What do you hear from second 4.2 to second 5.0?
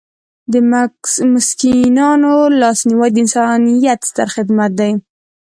خدمت دی.